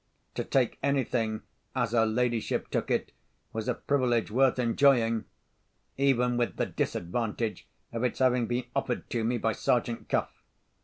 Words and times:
To 0.33 0.43
take 0.43 0.79
anything 0.81 1.43
as 1.75 1.91
her 1.91 2.07
ladyship 2.07 2.69
took 2.69 2.89
it 2.89 3.11
was 3.53 3.67
a 3.67 3.75
privilege 3.75 4.31
worth 4.31 4.57
enjoying—even 4.57 6.37
with 6.37 6.55
the 6.55 6.65
disadvantage 6.65 7.67
of 7.93 8.03
its 8.03 8.17
having 8.17 8.47
been 8.47 8.63
offered 8.75 9.07
to 9.11 9.23
me 9.23 9.37
by 9.37 9.51
Sergeant 9.51 10.09
Cuff. 10.09 10.31